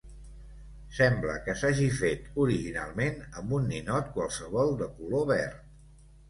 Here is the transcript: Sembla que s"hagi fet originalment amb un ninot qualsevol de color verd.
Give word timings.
Sembla 0.99 1.35
que 1.47 1.53
s"hagi 1.57 1.89
fet 1.97 2.25
originalment 2.45 3.21
amb 3.43 3.53
un 3.59 3.69
ninot 3.75 4.11
qualsevol 4.17 4.75
de 4.83 4.89
color 4.97 5.29
verd. 5.35 5.63